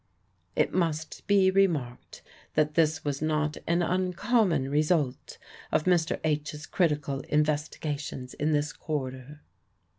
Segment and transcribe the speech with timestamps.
[0.55, 2.23] It must be remarked
[2.55, 5.37] that this was not an uncommon result
[5.71, 6.19] of Mr.
[6.23, 9.41] H.'s critical investigations in this quarter.